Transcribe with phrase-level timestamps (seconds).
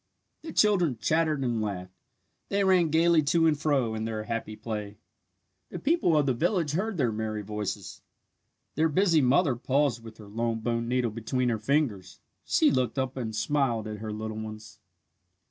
[0.41, 1.93] The children chattered and laughed.
[2.49, 4.97] They ran gaily to and fro in their happy play.
[5.69, 8.01] The people of the village heard their merry voices.
[8.73, 12.19] Their busy mother paused with her long bone needle between her fingers.
[12.43, 14.79] She looked up and smiled at her little ones.